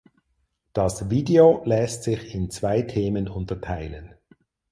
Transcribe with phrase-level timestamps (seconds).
[0.73, 4.15] Das Video lässt sich in zwei Themen unterteilen.